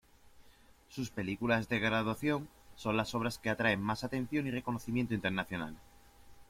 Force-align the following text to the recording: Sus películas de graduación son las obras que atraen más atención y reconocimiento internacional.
Sus 0.89 1.11
películas 1.11 1.69
de 1.69 1.77
graduación 1.77 2.49
son 2.75 2.97
las 2.97 3.13
obras 3.13 3.37
que 3.37 3.51
atraen 3.51 3.83
más 3.83 4.03
atención 4.03 4.47
y 4.47 4.49
reconocimiento 4.49 5.13
internacional. 5.13 5.77